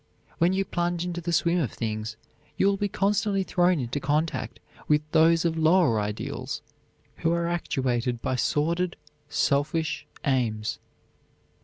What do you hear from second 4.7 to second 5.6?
with those of